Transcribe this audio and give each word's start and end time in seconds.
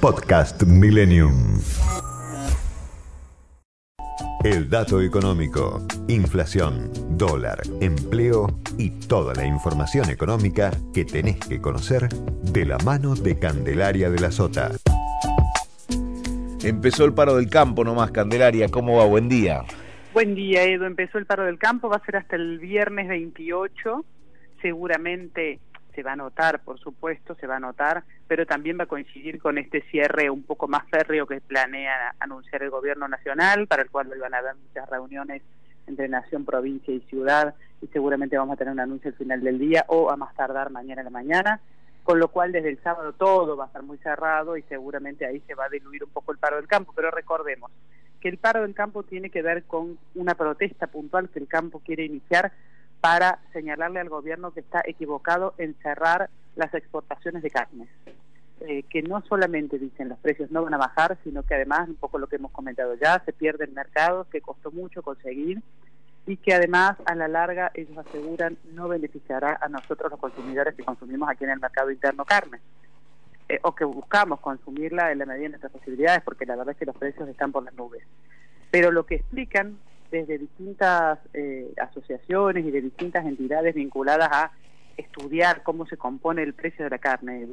Podcast 0.00 0.62
Millennium. 0.64 1.58
El 4.44 4.68
dato 4.68 5.00
económico, 5.00 5.84
inflación, 6.08 6.90
dólar, 7.16 7.60
empleo 7.80 8.46
y 8.76 8.90
toda 8.90 9.34
la 9.34 9.46
información 9.46 10.10
económica 10.10 10.70
que 10.92 11.04
tenés 11.04 11.38
que 11.40 11.60
conocer 11.60 12.08
de 12.08 12.66
la 12.66 12.78
mano 12.78 13.14
de 13.14 13.38
Candelaria 13.38 14.10
de 14.10 14.20
la 14.20 14.30
Sota. 14.30 14.72
Empezó 16.62 17.04
el 17.04 17.14
paro 17.14 17.36
del 17.36 17.48
campo 17.48 17.82
nomás, 17.82 18.10
Candelaria. 18.10 18.68
¿Cómo 18.68 18.98
va? 18.98 19.06
Buen 19.06 19.28
día. 19.28 19.64
Buen 20.12 20.34
día, 20.34 20.64
Edo. 20.64 20.84
Empezó 20.84 21.18
el 21.18 21.26
paro 21.26 21.44
del 21.44 21.58
campo, 21.58 21.88
va 21.88 21.96
a 21.96 22.04
ser 22.04 22.16
hasta 22.16 22.36
el 22.36 22.58
viernes 22.58 23.08
28. 23.08 24.04
Seguramente 24.60 25.58
se 25.96 26.02
va 26.02 26.12
a 26.12 26.16
notar, 26.16 26.60
por 26.60 26.78
supuesto, 26.78 27.34
se 27.34 27.46
va 27.46 27.56
a 27.56 27.60
notar, 27.60 28.04
pero 28.28 28.46
también 28.46 28.78
va 28.78 28.84
a 28.84 28.86
coincidir 28.86 29.40
con 29.40 29.56
este 29.56 29.80
cierre 29.90 30.28
un 30.30 30.42
poco 30.42 30.68
más 30.68 30.86
férreo 30.90 31.26
que 31.26 31.40
planea 31.40 32.14
anunciar 32.20 32.62
el 32.62 32.70
gobierno 32.70 33.08
nacional, 33.08 33.66
para 33.66 33.82
el 33.82 33.90
cual 33.90 34.12
van 34.20 34.34
a 34.34 34.38
haber 34.38 34.54
muchas 34.56 34.88
reuniones 34.90 35.42
entre 35.86 36.08
nación, 36.08 36.44
provincia 36.44 36.92
y 36.92 37.00
ciudad, 37.00 37.54
y 37.80 37.86
seguramente 37.88 38.36
vamos 38.36 38.54
a 38.54 38.56
tener 38.58 38.74
un 38.74 38.80
anuncio 38.80 39.08
al 39.08 39.16
final 39.16 39.40
del 39.42 39.58
día 39.58 39.86
o 39.88 40.10
a 40.10 40.16
más 40.16 40.34
tardar 40.34 40.70
mañana 40.70 41.00
en 41.00 41.06
la 41.06 41.10
mañana, 41.10 41.60
con 42.04 42.20
lo 42.20 42.28
cual 42.28 42.52
desde 42.52 42.68
el 42.68 42.82
sábado 42.82 43.14
todo 43.14 43.56
va 43.56 43.64
a 43.64 43.66
estar 43.68 43.82
muy 43.82 43.96
cerrado 43.98 44.56
y 44.56 44.62
seguramente 44.62 45.24
ahí 45.24 45.40
se 45.46 45.54
va 45.54 45.64
a 45.64 45.70
diluir 45.70 46.04
un 46.04 46.10
poco 46.10 46.30
el 46.30 46.38
paro 46.38 46.56
del 46.56 46.68
campo, 46.68 46.92
pero 46.94 47.10
recordemos 47.10 47.70
que 48.20 48.28
el 48.28 48.38
paro 48.38 48.62
del 48.62 48.74
campo 48.74 49.02
tiene 49.02 49.30
que 49.30 49.42
ver 49.42 49.64
con 49.64 49.98
una 50.14 50.34
protesta 50.34 50.88
puntual 50.88 51.30
que 51.30 51.38
el 51.38 51.48
campo 51.48 51.80
quiere 51.84 52.04
iniciar 52.04 52.52
para 53.06 53.38
señalarle 53.52 54.00
al 54.00 54.08
gobierno 54.08 54.50
que 54.50 54.58
está 54.58 54.82
equivocado 54.84 55.54
en 55.58 55.76
cerrar 55.80 56.28
las 56.56 56.74
exportaciones 56.74 57.40
de 57.40 57.52
carnes. 57.52 57.88
Eh, 58.62 58.82
que 58.90 59.00
no 59.00 59.22
solamente 59.28 59.78
dicen 59.78 60.08
los 60.08 60.18
precios 60.18 60.50
no 60.50 60.64
van 60.64 60.74
a 60.74 60.78
bajar, 60.78 61.16
sino 61.22 61.44
que 61.44 61.54
además, 61.54 61.88
un 61.88 61.94
poco 61.94 62.18
lo 62.18 62.26
que 62.26 62.34
hemos 62.34 62.50
comentado 62.50 62.96
ya, 62.96 63.22
se 63.24 63.32
pierde 63.32 63.66
el 63.66 63.70
mercado, 63.70 64.26
que 64.28 64.40
costó 64.40 64.72
mucho 64.72 65.02
conseguir 65.02 65.62
y 66.26 66.36
que 66.36 66.52
además 66.52 66.96
a 67.04 67.14
la 67.14 67.28
larga 67.28 67.70
ellos 67.74 67.96
aseguran 67.96 68.58
no 68.72 68.88
beneficiará 68.88 69.56
a 69.60 69.68
nosotros 69.68 70.10
los 70.10 70.18
consumidores 70.18 70.74
que 70.74 70.82
consumimos 70.82 71.28
aquí 71.28 71.44
en 71.44 71.50
el 71.50 71.60
mercado 71.60 71.92
interno 71.92 72.24
carne. 72.24 72.58
Eh, 73.48 73.60
o 73.62 73.72
que 73.72 73.84
buscamos 73.84 74.40
consumirla 74.40 75.12
en 75.12 75.18
la 75.18 75.26
medida 75.26 75.44
de 75.44 75.50
nuestras 75.50 75.72
posibilidades, 75.72 76.24
porque 76.24 76.44
la 76.44 76.56
verdad 76.56 76.72
es 76.72 76.76
que 76.76 76.86
los 76.86 76.96
precios 76.96 77.28
están 77.28 77.52
por 77.52 77.62
las 77.62 77.74
nubes. 77.74 78.02
Pero 78.72 78.90
lo 78.90 79.06
que 79.06 79.14
explican 79.14 79.78
desde 80.10 80.38
distintas 80.38 81.18
eh, 81.34 81.72
asociaciones 81.80 82.64
y 82.64 82.70
de 82.70 82.80
distintas 82.80 83.26
entidades 83.26 83.74
vinculadas 83.74 84.28
a 84.32 84.52
estudiar 84.96 85.62
cómo 85.62 85.86
se 85.86 85.96
compone 85.96 86.42
el 86.42 86.54
precio 86.54 86.84
de 86.84 86.90
la 86.90 86.98
carne, 86.98 87.46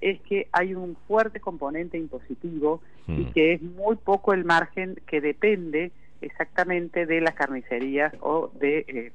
es 0.00 0.20
que 0.22 0.48
hay 0.52 0.74
un 0.74 0.96
fuerte 1.06 1.40
componente 1.40 1.98
impositivo 1.98 2.80
y 3.06 3.24
Mm. 3.24 3.32
que 3.32 3.52
es 3.54 3.62
muy 3.62 3.96
poco 3.96 4.32
el 4.32 4.44
margen 4.44 4.96
que 5.06 5.20
depende 5.20 5.92
exactamente 6.20 7.06
de 7.06 7.20
las 7.20 7.34
carnicerías 7.34 8.12
o 8.20 8.50
de 8.60 8.84
eh, 8.88 9.12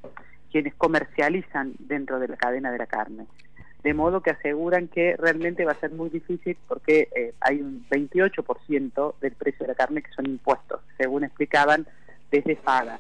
quienes 0.51 0.73
comercializan 0.75 1.73
dentro 1.79 2.19
de 2.19 2.27
la 2.27 2.37
cadena 2.37 2.71
de 2.71 2.77
la 2.77 2.87
carne. 2.87 3.25
De 3.83 3.93
modo 3.93 4.21
que 4.21 4.31
aseguran 4.31 4.87
que 4.87 5.17
realmente 5.17 5.65
va 5.65 5.73
a 5.73 5.79
ser 5.79 5.91
muy 5.91 6.09
difícil 6.09 6.55
porque 6.67 7.09
eh, 7.15 7.33
hay 7.41 7.61
un 7.61 7.85
28% 7.89 9.15
del 9.19 9.33
precio 9.33 9.65
de 9.65 9.67
la 9.67 9.75
carne 9.75 10.01
que 10.01 10.11
son 10.13 10.25
impuestos, 10.25 10.79
según 10.97 11.25
explicaban 11.25 11.85
desde 12.33 12.55
FADA, 12.55 12.99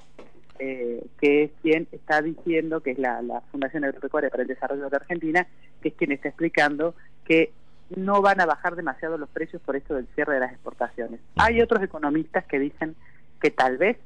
eh, 0.59 1.03
que 1.19 1.45
es 1.45 1.51
quien 1.63 1.87
está 1.91 2.21
diciendo, 2.21 2.81
que 2.81 2.91
es 2.91 2.99
la, 2.99 3.23
la 3.23 3.41
Fundación 3.51 3.83
Agropecuaria 3.83 4.29
para 4.29 4.43
el 4.43 4.47
Desarrollo 4.47 4.91
de 4.91 4.95
Argentina, 4.95 5.47
que 5.81 5.89
es 5.89 5.95
quien 5.95 6.11
está 6.11 6.27
explicando 6.29 6.93
que 7.25 7.51
no 7.95 8.21
van 8.21 8.39
a 8.41 8.45
bajar 8.45 8.75
demasiado 8.75 9.17
los 9.17 9.29
precios 9.29 9.59
por 9.63 9.75
esto 9.75 9.95
del 9.95 10.07
cierre 10.13 10.35
de 10.35 10.41
las 10.41 10.51
exportaciones. 10.51 11.19
Hay 11.35 11.61
otros 11.61 11.81
economistas 11.81 12.45
que 12.45 12.59
dicen 12.59 12.95
que 13.41 13.49
tal 13.49 13.77
vez 13.77 13.97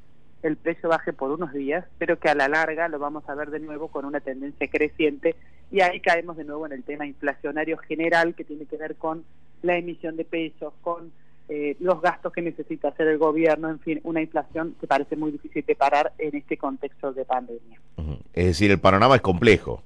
el 0.42 0.56
precio 0.56 0.88
baje 0.88 1.12
por 1.12 1.30
unos 1.30 1.52
días, 1.52 1.84
pero 1.98 2.18
que 2.18 2.30
a 2.30 2.34
la 2.34 2.48
larga 2.48 2.88
lo 2.88 2.98
vamos 2.98 3.28
a 3.28 3.34
ver 3.34 3.50
de 3.50 3.60
nuevo 3.60 3.88
con 3.88 4.06
una 4.06 4.20
tendencia 4.20 4.66
creciente 4.70 5.36
y 5.70 5.82
ahí 5.82 6.00
caemos 6.00 6.38
de 6.38 6.44
nuevo 6.44 6.64
en 6.64 6.72
el 6.72 6.84
tema 6.84 7.06
inflacionario 7.06 7.76
general 7.76 8.34
que 8.34 8.44
tiene 8.44 8.64
que 8.64 8.78
ver 8.78 8.96
con 8.96 9.24
la 9.60 9.76
emisión 9.76 10.16
de 10.16 10.24
pesos, 10.24 10.72
con 10.80 11.12
eh, 11.48 11.76
los 11.80 12.02
gastos 12.02 12.32
que 12.32 12.42
necesita 12.42 12.88
hacer 12.88 13.08
el 13.08 13.18
gobierno, 13.18 13.70
en 13.70 13.80
fin, 13.80 14.00
una 14.04 14.20
inflación 14.20 14.74
que 14.80 14.86
parece 14.86 15.16
muy 15.16 15.30
difícil 15.30 15.64
de 15.66 15.74
parar 15.74 16.12
en 16.18 16.36
este 16.36 16.58
contexto 16.58 17.12
de 17.12 17.24
pandemia. 17.24 17.80
Es 18.34 18.46
decir, 18.46 18.70
el 18.70 18.78
panorama 18.78 19.16
es 19.16 19.22
complejo. 19.22 19.82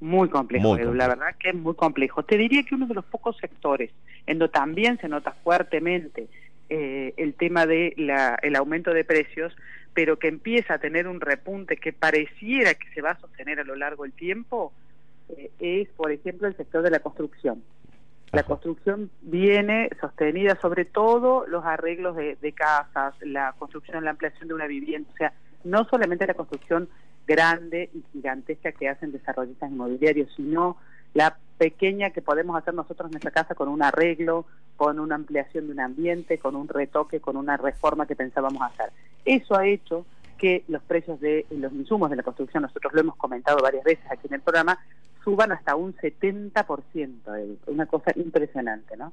Muy 0.00 0.28
complejo, 0.28 0.68
Muy 0.68 0.80
Edu, 0.80 0.94
la 0.94 1.08
verdad 1.08 1.34
que 1.38 1.50
es 1.50 1.54
muy 1.54 1.74
complejo. 1.74 2.22
Te 2.22 2.36
diría 2.36 2.62
que 2.62 2.74
uno 2.74 2.86
de 2.86 2.94
los 2.94 3.04
pocos 3.04 3.36
sectores 3.38 3.90
en 4.26 4.38
donde 4.38 4.52
también 4.52 4.98
se 4.98 5.08
nota 5.08 5.32
fuertemente 5.32 6.28
eh, 6.68 7.14
el 7.16 7.34
tema 7.34 7.66
de 7.66 7.94
la, 7.96 8.38
el 8.42 8.54
aumento 8.56 8.92
de 8.92 9.04
precios, 9.04 9.54
pero 9.92 10.18
que 10.18 10.28
empieza 10.28 10.74
a 10.74 10.78
tener 10.78 11.08
un 11.08 11.20
repunte 11.20 11.76
que 11.76 11.92
pareciera 11.92 12.74
que 12.74 12.88
se 12.94 13.02
va 13.02 13.10
a 13.12 13.20
sostener 13.20 13.60
a 13.60 13.64
lo 13.64 13.76
largo 13.76 14.04
del 14.04 14.12
tiempo, 14.12 14.72
eh, 15.36 15.50
es, 15.58 15.88
por 15.88 16.12
ejemplo, 16.12 16.48
el 16.48 16.56
sector 16.56 16.82
de 16.82 16.90
la 16.90 17.00
construcción. 17.00 17.62
La 18.32 18.40
Ajá. 18.40 18.48
construcción 18.48 19.10
viene 19.22 19.90
sostenida 20.00 20.56
sobre 20.60 20.84
todo 20.84 21.46
los 21.46 21.64
arreglos 21.64 22.16
de, 22.16 22.36
de 22.36 22.52
casas, 22.52 23.14
la 23.20 23.54
construcción, 23.58 24.04
la 24.04 24.10
ampliación 24.12 24.48
de 24.48 24.54
una 24.54 24.66
vivienda, 24.66 25.10
o 25.12 25.16
sea, 25.16 25.32
no 25.64 25.84
solamente 25.84 26.26
la 26.26 26.34
construcción 26.34 26.88
grande 27.26 27.90
y 27.92 28.02
gigantesca 28.12 28.72
que 28.72 28.88
hacen 28.88 29.12
desarrollistas 29.12 29.70
inmobiliarios, 29.70 30.32
sino 30.36 30.76
la 31.14 31.36
pequeña 31.58 32.10
que 32.10 32.22
podemos 32.22 32.56
hacer 32.56 32.72
nosotros 32.74 33.06
en 33.08 33.12
nuestra 33.12 33.30
casa 33.30 33.54
con 33.54 33.68
un 33.68 33.82
arreglo, 33.82 34.46
con 34.76 34.98
una 34.98 35.16
ampliación 35.16 35.66
de 35.66 35.72
un 35.72 35.80
ambiente, 35.80 36.38
con 36.38 36.56
un 36.56 36.68
retoque, 36.68 37.20
con 37.20 37.36
una 37.36 37.56
reforma 37.56 38.06
que 38.06 38.16
pensábamos 38.16 38.62
hacer. 38.62 38.90
Eso 39.24 39.56
ha 39.56 39.66
hecho 39.66 40.06
que 40.38 40.64
los 40.68 40.82
precios 40.82 41.20
de 41.20 41.44
los 41.50 41.72
insumos 41.74 42.08
de 42.08 42.16
la 42.16 42.22
construcción, 42.22 42.62
nosotros 42.62 42.94
lo 42.94 43.00
hemos 43.00 43.16
comentado 43.16 43.58
varias 43.62 43.84
veces 43.84 44.04
aquí 44.10 44.26
en 44.26 44.34
el 44.34 44.40
programa, 44.40 44.78
suban 45.24 45.52
hasta 45.52 45.74
un 45.76 45.94
70%, 45.96 47.34
eh, 47.36 47.56
una 47.66 47.86
cosa 47.86 48.12
impresionante, 48.16 48.96
¿no? 48.96 49.12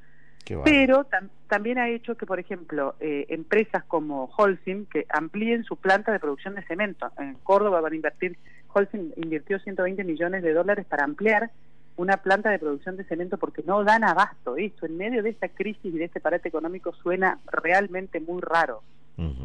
Pero 0.64 1.06
tam- 1.10 1.30
también 1.50 1.78
ha 1.78 1.90
hecho 1.90 2.16
que, 2.16 2.26
por 2.26 2.40
ejemplo, 2.40 2.96
eh, 3.02 3.26
empresas 3.30 3.84
como 3.84 4.30
Holcim 4.38 4.86
que 4.86 5.06
amplíen 5.10 5.64
su 5.66 5.76
planta 5.76 6.12
de 6.14 6.20
producción 6.20 6.56
de 6.56 6.64
cemento. 6.64 7.12
En 7.20 7.34
Córdoba 7.44 7.82
van 7.82 7.92
a 7.94 7.96
invertir, 7.98 8.38
Holcim 8.74 9.12
invirtió 9.18 9.60
120 9.60 10.04
millones 10.06 10.44
de 10.44 10.54
dólares 10.54 10.86
para 10.86 11.04
ampliar 11.04 11.52
una 11.98 12.18
planta 12.18 12.50
de 12.50 12.60
producción 12.60 12.96
de 12.96 13.04
cemento 13.06 13.38
porque 13.38 13.64
no 13.66 13.84
dan 13.84 14.04
abasto. 14.06 14.56
Esto 14.56 14.86
en 14.86 14.96
medio 14.98 15.22
de 15.22 15.32
esta 15.32 15.50
crisis 15.50 15.94
y 15.94 15.98
de 15.98 16.06
este 16.06 16.20
parate 16.22 16.48
económico 16.48 16.94
suena 16.94 17.40
realmente 17.52 18.20
muy 18.22 18.42
raro 18.42 18.84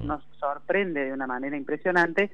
nos 0.07 0.23
sorprende 0.39 1.07
de 1.07 1.13
una 1.15 1.27
manera 1.27 1.57
impresionante, 1.57 2.31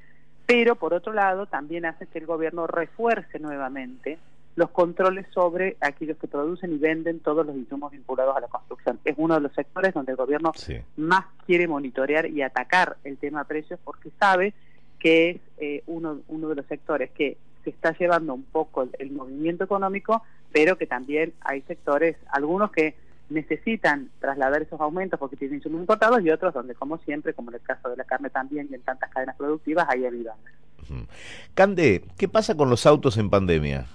pero 0.49 0.73
por 0.75 0.95
otro 0.95 1.13
lado 1.13 1.45
también 1.45 1.85
hace 1.85 2.07
que 2.07 2.17
el 2.17 2.25
gobierno 2.25 2.65
refuerce 2.65 3.37
nuevamente 3.37 4.17
los 4.55 4.71
controles 4.71 5.27
sobre 5.31 5.77
aquellos 5.79 6.17
que 6.17 6.27
producen 6.27 6.73
y 6.73 6.77
venden 6.79 7.19
todos 7.19 7.45
los 7.45 7.55
insumos 7.55 7.91
vinculados 7.91 8.35
a 8.35 8.39
la 8.39 8.47
construcción. 8.47 8.99
Es 9.05 9.13
uno 9.19 9.35
de 9.35 9.41
los 9.41 9.53
sectores 9.53 9.93
donde 9.93 10.13
el 10.13 10.17
gobierno 10.17 10.51
Sí. 10.55 10.81
más 10.97 11.25
quiere 11.45 11.67
monitorear 11.67 12.25
y 12.25 12.41
atacar 12.41 12.97
el 13.03 13.17
tema 13.19 13.43
precios 13.43 13.79
porque 13.83 14.09
sabe 14.19 14.55
que 14.97 15.29
es 15.29 15.37
eh, 15.59 15.83
uno, 15.85 16.21
uno 16.29 16.49
de 16.49 16.55
los 16.55 16.65
sectores 16.65 17.11
que 17.11 17.37
se 17.63 17.69
está 17.69 17.95
llevando 17.95 18.33
un 18.33 18.41
poco 18.43 18.81
el, 18.81 18.89
el 18.97 19.11
movimiento 19.11 19.63
económico, 19.65 20.23
pero 20.51 20.79
que 20.79 20.87
también 20.87 21.31
hay 21.41 21.61
sectores, 21.61 22.17
algunos 22.31 22.71
que 22.71 22.95
necesitan 23.29 24.09
trasladar 24.19 24.61
esos 24.61 24.79
aumentos 24.81 25.19
porque 25.19 25.35
tienen 25.35 25.57
insumos 25.57 25.81
importados 25.81 26.21
y 26.21 26.29
otros 26.29 26.53
donde, 26.53 26.75
como 26.75 26.97
siempre, 26.99 27.33
como 27.33 27.51
en 27.51 27.55
el 27.55 27.61
caso 27.61 27.89
de 27.89 27.97
la 27.97 28.03
carne 28.03 28.29
también 28.29 28.67
y 28.71 28.75
en 28.75 28.81
tantas 28.81 29.09
cadenas 29.11 29.35
productivas, 29.35 29.87
hay. 29.89 30.05
Ujú. 30.05 31.05
Cande, 31.53 32.03
¿qué 32.17 32.27
pasa 32.27 32.55
con 32.55 32.69
los 32.69 32.85
autos 32.85 33.17
en 33.17 33.29
pandemia? 33.29 33.85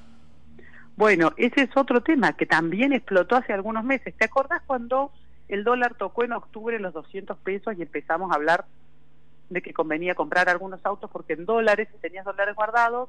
Bueno, 0.97 1.33
ese 1.37 1.63
es 1.63 1.77
otro 1.77 2.03
tema 2.03 2.35
que 2.35 2.47
también 2.47 2.93
explotó 2.93 3.37
hace 3.37 3.53
algunos 3.53 3.85
meses. 3.85 4.15
¿Te 4.17 4.27
acordás 4.27 4.63
cuando 4.67 5.11
el 5.49 5.65
dólar 5.65 5.95
tocó 5.95 6.25
en 6.25 6.33
octubre 6.33 6.79
los 6.79 6.95
200 6.95 7.37
pesos 7.39 7.75
y 7.77 7.83
empezamos 7.83 8.31
a 8.31 8.37
hablar 8.37 8.67
de 9.51 9.61
que 9.61 9.75
convenía 9.75 10.15
comprar 10.15 10.49
algunos 10.49 10.85
autos 10.87 11.11
porque 11.11 11.33
en 11.33 11.45
dólares, 11.47 11.89
si 11.93 11.99
tenías 11.99 12.25
dólares 12.25 12.55
guardados, 12.55 13.09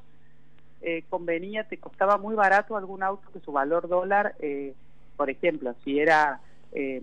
eh, 0.82 1.04
convenía, 1.10 1.68
te 1.68 1.78
costaba 1.78 2.18
muy 2.18 2.36
barato 2.36 2.76
algún 2.76 3.04
auto 3.04 3.30
que 3.32 3.40
su 3.40 3.52
valor 3.52 3.88
dólar, 3.88 4.36
eh, 4.40 4.74
por 5.16 5.30
ejemplo, 5.30 5.76
si 5.84 6.00
era 6.00 6.40
eh, 6.72 7.02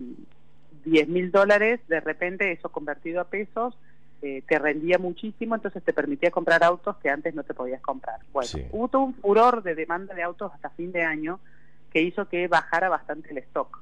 10 0.85 1.07
mil 1.07 1.31
dólares, 1.31 1.79
de 1.87 1.99
repente 1.99 2.51
eso 2.51 2.69
convertido 2.69 3.21
a 3.21 3.25
pesos 3.25 3.77
eh, 4.21 4.41
te 4.47 4.57
rendía 4.57 4.97
muchísimo, 4.99 5.53
entonces 5.55 5.83
te 5.83 5.91
permitía 5.91 6.31
comprar 6.31 6.63
autos 6.63 6.95
que 6.97 7.09
antes 7.09 7.35
no 7.35 7.43
te 7.43 7.53
podías 7.53 7.81
comprar. 7.81 8.19
Bueno, 8.31 8.47
Sí. 8.47 8.65
hubo 8.71 8.89
un 9.03 9.13
furor 9.15 9.63
de 9.63 9.75
demanda 9.75 10.15
de 10.15 10.23
autos 10.23 10.51
hasta 10.53 10.69
fin 10.69 10.93
de 10.93 11.03
año 11.03 11.41
que 11.91 12.01
hizo 12.01 12.29
que 12.29 12.47
bajara 12.47 12.87
bastante 12.89 13.31
el 13.31 13.39
stock. 13.39 13.81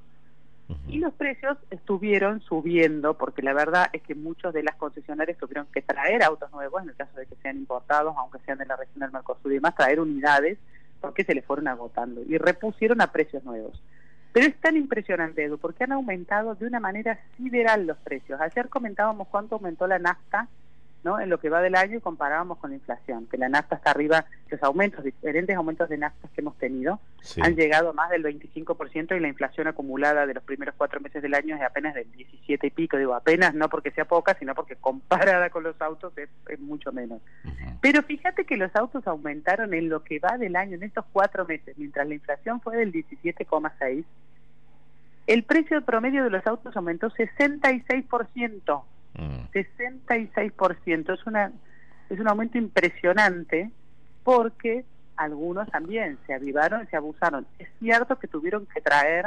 Y 0.87 0.99
los 0.99 1.13
precios 1.13 1.57
estuvieron 1.69 2.39
subiendo, 2.39 3.17
porque 3.17 3.41
la 3.41 3.53
verdad 3.53 3.89
es 3.91 4.01
que 4.03 4.15
muchos 4.15 4.53
de 4.53 4.63
las 4.63 4.75
concesionarias 4.77 5.37
tuvieron 5.37 5.67
que 5.67 5.81
traer 5.81 6.23
autos 6.23 6.49
nuevos, 6.53 6.81
en 6.81 6.89
el 6.89 6.95
caso 6.95 7.17
de 7.19 7.25
que 7.25 7.35
sean 7.41 7.57
importados, 7.57 8.15
aunque 8.17 8.39
sean 8.45 8.57
de 8.57 8.65
la 8.65 8.77
región 8.77 9.01
del 9.01 9.11
Mercosur 9.11 9.51
y 9.51 9.55
demás, 9.55 9.75
traer 9.75 9.99
unidades, 9.99 10.57
porque 11.01 11.25
se 11.25 11.35
les 11.35 11.43
fueron 11.43 11.67
agotando 11.67 12.21
y 12.25 12.37
repusieron 12.37 13.01
a 13.01 13.11
precios 13.11 13.43
nuevos. 13.43 13.81
Pero 14.33 14.47
es 14.47 14.55
tan 14.57 14.77
impresionante, 14.77 15.43
Edu, 15.43 15.57
porque 15.57 15.83
han 15.83 15.91
aumentado 15.91 16.55
de 16.55 16.65
una 16.65 16.79
manera 16.79 17.19
sideral 17.37 17.85
los 17.85 17.97
precios. 17.97 18.39
Ayer 18.39 18.69
comentábamos 18.69 19.27
cuánto 19.27 19.55
aumentó 19.55 19.87
la 19.87 19.99
nafta 19.99 20.47
¿no? 21.03 21.19
en 21.19 21.29
lo 21.29 21.39
que 21.39 21.49
va 21.49 21.61
del 21.61 21.75
año 21.75 21.97
y 21.97 22.01
comparábamos 22.01 22.57
con 22.59 22.69
la 22.69 22.75
inflación, 22.75 23.25
que 23.27 23.37
la 23.37 23.49
nafta 23.49 23.75
está 23.75 23.91
arriba, 23.91 24.25
los 24.49 24.61
aumentos, 24.63 25.03
diferentes 25.03 25.55
aumentos 25.55 25.89
de 25.89 25.97
naftas 25.97 26.29
que 26.31 26.41
hemos 26.41 26.57
tenido, 26.57 26.99
Sí. 27.21 27.41
han 27.43 27.55
llegado 27.55 27.89
a 27.89 27.93
más 27.93 28.09
del 28.09 28.23
25% 28.23 29.15
y 29.15 29.19
la 29.19 29.27
inflación 29.27 29.67
acumulada 29.67 30.25
de 30.25 30.33
los 30.33 30.43
primeros 30.43 30.75
cuatro 30.77 30.99
meses 30.99 31.21
del 31.21 31.33
año 31.33 31.55
es 31.55 31.61
apenas 31.61 31.95
del 31.95 32.11
17 32.11 32.67
y 32.67 32.69
pico. 32.71 32.97
Digo, 32.97 33.13
apenas 33.15 33.53
no 33.53 33.69
porque 33.69 33.91
sea 33.91 34.05
poca, 34.05 34.35
sino 34.39 34.53
porque 34.55 34.75
comparada 34.75 35.49
con 35.49 35.63
los 35.63 35.79
autos 35.81 36.17
es, 36.17 36.29
es 36.49 36.59
mucho 36.59 36.91
menos. 36.91 37.21
Pero 37.81 38.03
fíjate 38.03 38.45
que 38.45 38.57
los 38.57 38.75
autos 38.75 39.05
aumentaron 39.07 39.73
en 39.73 39.89
lo 39.89 40.03
que 40.03 40.19
va 40.19 40.37
del 40.37 40.55
año, 40.55 40.75
en 40.75 40.83
estos 40.83 41.05
cuatro 41.11 41.45
meses, 41.45 41.77
mientras 41.77 42.07
la 42.07 42.13
inflación 42.15 42.61
fue 42.61 42.77
del 42.77 42.91
17,6, 42.91 44.03
el 45.27 45.43
precio 45.43 45.81
promedio 45.83 46.23
de 46.23 46.29
los 46.31 46.45
autos 46.47 46.75
aumentó 46.75 47.09
66%. 47.11 48.83
Mm. 49.21 49.51
66%. 49.53 51.13
Es, 51.13 51.25
una, 51.27 51.51
es 52.09 52.19
un 52.19 52.27
aumento 52.27 52.57
impresionante 52.57 53.69
porque 54.23 54.83
algunos 55.15 55.69
también 55.69 56.17
se 56.25 56.33
avivaron, 56.33 56.87
se 56.89 56.97
abusaron. 56.97 57.45
Es 57.59 57.69
cierto 57.79 58.17
que 58.17 58.27
tuvieron 58.27 58.65
que 58.65 58.81
traer 58.81 59.25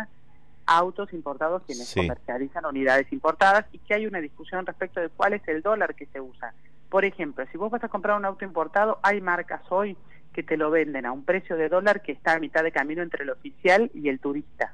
autos 0.66 1.12
importados 1.12 1.62
quienes 1.66 1.88
Sí. 1.88 2.00
comercializan 2.00 2.64
unidades 2.66 3.12
importadas 3.12 3.66
y 3.72 3.78
que 3.78 3.94
hay 3.94 4.06
una 4.06 4.20
discusión 4.20 4.64
respecto 4.66 5.00
de 5.00 5.10
cuál 5.10 5.34
es 5.34 5.46
el 5.46 5.62
dólar 5.62 5.94
que 5.94 6.06
se 6.06 6.20
usa. 6.20 6.54
Por 6.88 7.04
ejemplo, 7.04 7.44
si 7.52 7.58
vos 7.58 7.70
vas 7.70 7.84
a 7.84 7.88
comprar 7.88 8.16
un 8.16 8.24
auto 8.24 8.44
importado, 8.44 8.98
hay 9.02 9.20
marcas 9.20 9.62
hoy 9.70 9.96
que 10.32 10.42
te 10.42 10.56
lo 10.56 10.70
venden 10.70 11.06
a 11.06 11.12
un 11.12 11.24
precio 11.24 11.56
de 11.56 11.68
dólar 11.68 12.02
que 12.02 12.12
está 12.12 12.32
a 12.34 12.38
mitad 12.40 12.62
de 12.64 12.72
camino 12.72 13.02
entre 13.02 13.22
el 13.24 13.30
oficial 13.30 13.90
y 13.94 14.08
el 14.08 14.18
turista 14.18 14.72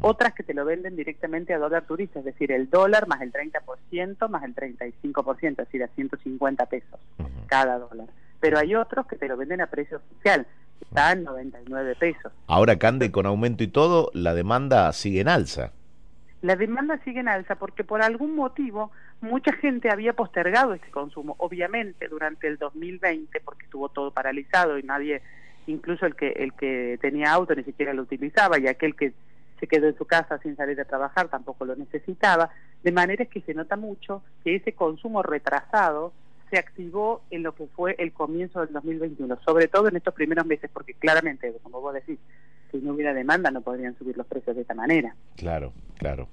otras 0.00 0.34
que 0.34 0.42
te 0.42 0.54
lo 0.54 0.64
venden 0.64 0.96
directamente 0.96 1.54
a 1.54 1.58
dólar 1.58 1.84
turista, 1.86 2.18
es 2.18 2.24
decir, 2.24 2.52
el 2.52 2.70
dólar 2.70 3.06
más 3.08 3.20
el 3.20 3.32
30% 3.32 4.28
más 4.28 4.42
el 4.44 4.54
35%, 4.54 5.50
es 5.50 5.56
decir, 5.56 5.82
a 5.82 5.88
150 5.88 6.66
pesos 6.66 7.00
cada 7.46 7.78
dólar. 7.78 8.08
Pero 8.40 8.58
hay 8.58 8.74
otros 8.74 9.06
que 9.06 9.16
te 9.16 9.26
lo 9.26 9.36
venden 9.36 9.60
a 9.60 9.66
precio 9.66 9.98
oficial, 9.98 10.46
que 10.78 10.84
está 10.84 11.12
en 11.12 11.24
99 11.24 11.96
pesos. 11.96 12.32
Ahora, 12.46 12.78
Cande, 12.78 13.10
con 13.10 13.26
aumento 13.26 13.64
y 13.64 13.68
todo, 13.68 14.10
la 14.14 14.34
demanda 14.34 14.92
sigue 14.92 15.20
en 15.20 15.28
alza. 15.28 15.72
La 16.40 16.54
demanda 16.54 17.00
sigue 17.04 17.20
en 17.20 17.28
alza 17.28 17.56
porque 17.56 17.82
por 17.82 18.00
algún 18.00 18.36
motivo 18.36 18.92
mucha 19.20 19.52
gente 19.52 19.90
había 19.90 20.12
postergado 20.12 20.74
este 20.74 20.90
consumo. 20.90 21.34
Obviamente 21.38 22.06
durante 22.06 22.46
el 22.46 22.58
2020, 22.58 23.40
porque 23.40 23.64
estuvo 23.64 23.88
todo 23.88 24.12
paralizado 24.12 24.78
y 24.78 24.84
nadie, 24.84 25.20
incluso 25.66 26.06
el 26.06 26.14
que 26.14 26.28
el 26.28 26.52
que 26.52 26.96
tenía 27.00 27.32
auto 27.32 27.56
ni 27.56 27.64
siquiera 27.64 27.92
lo 27.92 28.02
utilizaba 28.02 28.58
y 28.60 28.68
aquel 28.68 28.94
que 28.94 29.12
se 29.58 29.66
quedó 29.66 29.88
en 29.88 29.96
su 29.96 30.04
casa 30.04 30.38
sin 30.38 30.56
salir 30.56 30.80
a 30.80 30.84
trabajar 30.84 31.28
tampoco 31.28 31.64
lo 31.64 31.76
necesitaba. 31.76 32.50
De 32.82 32.92
manera 32.92 33.24
que 33.24 33.40
se 33.42 33.54
nota 33.54 33.76
mucho 33.76 34.22
que 34.44 34.56
ese 34.56 34.72
consumo 34.72 35.22
retrasado 35.22 36.12
se 36.50 36.58
activó 36.58 37.22
en 37.30 37.42
lo 37.42 37.54
que 37.54 37.66
fue 37.66 37.94
el 37.98 38.12
comienzo 38.12 38.60
del 38.60 38.72
2021, 38.72 39.38
sobre 39.44 39.68
todo 39.68 39.88
en 39.88 39.96
estos 39.96 40.14
primeros 40.14 40.46
meses, 40.46 40.70
porque 40.72 40.94
claramente, 40.94 41.52
como 41.62 41.80
vos 41.80 41.94
decís, 41.94 42.18
si 42.70 42.78
no 42.78 42.94
hubiera 42.94 43.14
demanda 43.14 43.50
no 43.50 43.60
podrían 43.60 43.96
subir 43.96 44.16
los 44.16 44.26
precios 44.26 44.56
de 44.56 44.62
esta 44.62 44.74
manera. 44.74 45.14
Claro, 45.36 45.72
claro. 45.98 46.28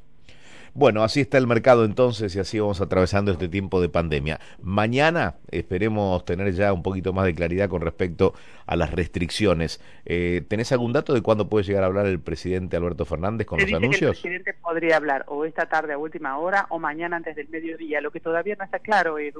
Bueno, 0.77 1.03
así 1.03 1.21
está 1.21 1.37
el 1.37 1.47
mercado 1.47 1.85
entonces 1.85 2.35
y 2.35 2.39
así 2.39 2.59
vamos 2.59 2.81
atravesando 2.81 3.31
este 3.31 3.47
tiempo 3.47 3.79
de 3.79 3.87
pandemia. 3.87 4.41
Mañana 4.61 5.35
esperemos 5.49 6.25
tener 6.25 6.51
ya 6.51 6.73
un 6.73 6.83
poquito 6.83 7.13
más 7.13 7.23
de 7.23 7.33
claridad 7.33 7.69
con 7.69 7.81
respecto 7.81 8.33
a 8.65 8.75
las 8.75 8.91
restricciones. 8.91 9.79
Eh, 10.05 10.43
¿Tenés 10.49 10.73
algún 10.73 10.91
dato 10.91 11.13
de 11.13 11.21
cuándo 11.21 11.47
puede 11.47 11.63
llegar 11.63 11.83
a 11.83 11.85
hablar 11.85 12.07
el 12.07 12.19
presidente 12.19 12.75
Alberto 12.75 13.05
Fernández 13.05 13.47
con 13.47 13.57
Se 13.57 13.61
los 13.61 13.67
dice 13.67 13.71
que 13.71 13.77
el 13.77 13.83
anuncios? 13.85 14.19
presidente 14.19 14.53
podría 14.53 14.97
hablar 14.97 15.23
o 15.29 15.45
esta 15.45 15.65
tarde 15.67 15.93
a 15.93 15.97
última 15.97 16.37
hora 16.39 16.67
o 16.69 16.77
mañana 16.77 17.15
antes 17.15 17.37
del 17.37 17.47
mediodía. 17.47 18.01
Lo 18.01 18.11
que 18.11 18.19
todavía 18.19 18.57
no 18.59 18.65
está 18.65 18.79
claro, 18.79 19.17
Edu, 19.17 19.39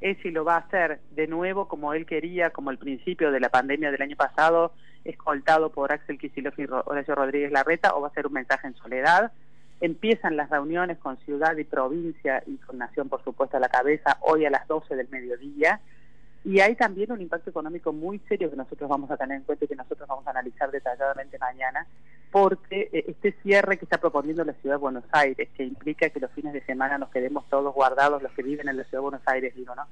es 0.00 0.16
si 0.22 0.30
lo 0.30 0.42
va 0.42 0.54
a 0.54 0.60
hacer 0.60 1.00
de 1.10 1.26
nuevo 1.26 1.68
como 1.68 1.92
él 1.92 2.06
quería, 2.06 2.48
como 2.48 2.70
al 2.70 2.78
principio 2.78 3.30
de 3.30 3.40
la 3.40 3.50
pandemia 3.50 3.90
del 3.90 4.00
año 4.00 4.16
pasado, 4.16 4.72
escoltado 5.04 5.70
por 5.70 5.92
Axel 5.92 6.16
Kicillof 6.16 6.58
y 6.58 6.64
Horacio 6.64 7.14
Rodríguez 7.14 7.52
Larreta, 7.52 7.94
o 7.94 8.00
va 8.00 8.08
a 8.08 8.12
ser 8.12 8.26
un 8.26 8.32
mensaje 8.32 8.68
en 8.68 8.74
soledad. 8.76 9.32
Empiezan 9.82 10.36
las 10.36 10.48
reuniones 10.48 10.96
con 10.98 11.16
ciudad 11.24 11.56
y 11.56 11.64
provincia 11.64 12.40
y 12.46 12.56
con 12.58 12.78
Nación, 12.78 13.08
por 13.08 13.24
supuesto, 13.24 13.56
a 13.56 13.60
la 13.60 13.68
cabeza, 13.68 14.16
hoy 14.20 14.46
a 14.46 14.50
las 14.50 14.68
12 14.68 14.94
del 14.94 15.08
mediodía. 15.08 15.80
Y 16.44 16.60
hay 16.60 16.76
también 16.76 17.10
un 17.10 17.20
impacto 17.20 17.50
económico 17.50 17.92
muy 17.92 18.20
serio 18.28 18.48
que 18.48 18.54
nosotros 18.54 18.88
vamos 18.88 19.10
a 19.10 19.16
tener 19.16 19.38
en 19.38 19.42
cuenta 19.42 19.64
y 19.64 19.68
que 19.68 19.74
nosotros 19.74 20.08
vamos 20.08 20.24
a 20.28 20.30
analizar 20.30 20.70
detalladamente 20.70 21.36
mañana, 21.40 21.84
porque 22.30 22.90
eh, 22.92 23.06
este 23.08 23.32
cierre 23.42 23.76
que 23.76 23.84
está 23.84 23.98
proponiendo 23.98 24.44
la 24.44 24.52
Ciudad 24.52 24.76
de 24.76 24.82
Buenos 24.82 25.04
Aires, 25.10 25.48
que 25.56 25.64
implica 25.64 26.10
que 26.10 26.20
los 26.20 26.30
fines 26.30 26.52
de 26.52 26.64
semana 26.64 26.96
nos 26.96 27.10
quedemos 27.10 27.48
todos 27.48 27.74
guardados, 27.74 28.22
los 28.22 28.30
que 28.34 28.44
viven 28.44 28.68
en 28.68 28.76
la 28.76 28.84
Ciudad 28.84 29.00
de 29.00 29.10
Buenos 29.10 29.26
Aires, 29.26 29.52
digo, 29.56 29.74
¿no? 29.74 29.88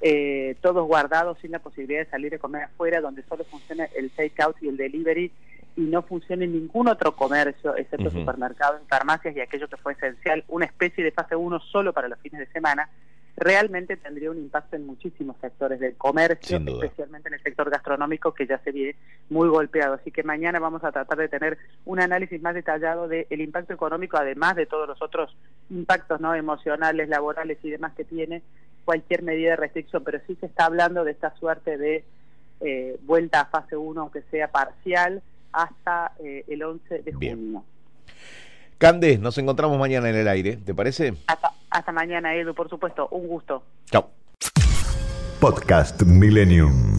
Eh, 0.00 0.56
todos 0.60 0.84
guardados 0.88 1.38
sin 1.38 1.52
la 1.52 1.60
posibilidad 1.60 2.00
de 2.00 2.10
salir 2.10 2.34
a 2.34 2.38
comer 2.38 2.64
afuera, 2.64 3.00
donde 3.00 3.22
solo 3.28 3.44
funciona 3.44 3.84
el 3.94 4.10
take-out 4.10 4.56
y 4.60 4.66
el 4.66 4.76
delivery 4.76 5.30
y 5.76 5.82
no 5.82 6.02
funcione 6.02 6.46
ningún 6.46 6.88
otro 6.88 7.14
comercio, 7.14 7.76
excepto 7.76 8.08
Ujú. 8.08 8.20
supermercados, 8.20 8.80
farmacias 8.88 9.36
y 9.36 9.40
aquello 9.40 9.68
que 9.68 9.76
fue 9.76 9.92
esencial, 9.92 10.44
una 10.48 10.66
especie 10.66 11.04
de 11.04 11.12
fase 11.12 11.36
1 11.36 11.60
solo 11.60 11.92
para 11.92 12.08
los 12.08 12.18
fines 12.20 12.40
de 12.40 12.46
semana, 12.52 12.88
realmente 13.36 13.96
tendría 13.96 14.30
un 14.30 14.36
impacto 14.36 14.76
en 14.76 14.86
muchísimos 14.86 15.36
sectores 15.40 15.80
del 15.80 15.96
comercio, 15.96 16.58
especialmente 16.58 17.28
en 17.28 17.34
el 17.34 17.42
sector 17.42 17.70
gastronómico 17.70 18.34
que 18.34 18.46
ya 18.46 18.58
se 18.58 18.70
viene 18.70 18.96
muy 19.30 19.48
golpeado. 19.48 19.94
Así 19.94 20.10
que 20.10 20.22
mañana 20.22 20.58
vamos 20.58 20.84
a 20.84 20.92
tratar 20.92 21.16
de 21.16 21.28
tener 21.28 21.56
un 21.86 22.00
análisis 22.00 22.40
más 22.42 22.54
detallado 22.54 23.08
del 23.08 23.40
impacto 23.40 23.72
económico, 23.72 24.18
además 24.18 24.56
de 24.56 24.66
todos 24.66 24.86
los 24.86 25.00
otros 25.00 25.34
impactos 25.70 26.20
no 26.20 26.34
emocionales, 26.34 27.08
laborales 27.08 27.58
y 27.62 27.70
demás 27.70 27.94
que 27.94 28.04
tiene 28.04 28.42
cualquier 28.84 29.22
medida 29.22 29.50
de 29.50 29.56
restricción, 29.56 30.04
pero 30.04 30.20
sí 30.26 30.36
se 30.36 30.46
está 30.46 30.66
hablando 30.66 31.04
de 31.04 31.12
esta 31.12 31.34
suerte 31.36 31.78
de 31.78 32.04
eh, 32.60 32.98
vuelta 33.04 33.40
a 33.40 33.46
fase 33.46 33.76
1, 33.76 34.00
aunque 34.00 34.22
sea 34.30 34.48
parcial, 34.48 35.22
hasta 35.52 36.12
eh, 36.24 36.44
el 36.48 36.62
11 36.62 37.02
de 37.02 37.12
Bien. 37.12 37.36
junio. 37.36 37.64
Cande, 38.78 39.18
nos 39.18 39.36
encontramos 39.38 39.78
mañana 39.78 40.08
en 40.08 40.16
el 40.16 40.28
aire, 40.28 40.56
¿te 40.56 40.74
parece? 40.74 41.14
Hasta, 41.26 41.52
hasta 41.70 41.92
mañana, 41.92 42.34
Edu, 42.34 42.54
por 42.54 42.68
supuesto. 42.70 43.08
Un 43.10 43.28
gusto. 43.28 43.62
Chao. 43.90 44.08
Podcast 45.40 46.02
Millennium. 46.02 46.98